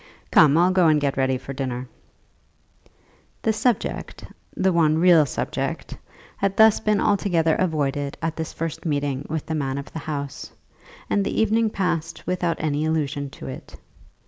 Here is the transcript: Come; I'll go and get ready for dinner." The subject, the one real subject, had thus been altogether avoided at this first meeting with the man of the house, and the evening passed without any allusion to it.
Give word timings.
Come; 0.31 0.57
I'll 0.57 0.71
go 0.71 0.87
and 0.87 0.99
get 0.99 1.15
ready 1.15 1.37
for 1.37 1.53
dinner." 1.53 1.87
The 3.43 3.53
subject, 3.53 4.25
the 4.57 4.73
one 4.73 4.97
real 4.97 5.27
subject, 5.27 5.95
had 6.37 6.57
thus 6.57 6.79
been 6.79 6.99
altogether 6.99 7.53
avoided 7.53 8.17
at 8.19 8.35
this 8.35 8.51
first 8.51 8.83
meeting 8.83 9.27
with 9.29 9.45
the 9.45 9.53
man 9.53 9.77
of 9.77 9.93
the 9.93 9.99
house, 9.99 10.49
and 11.07 11.23
the 11.23 11.39
evening 11.39 11.69
passed 11.69 12.25
without 12.25 12.57
any 12.59 12.83
allusion 12.83 13.29
to 13.29 13.45
it. 13.45 13.77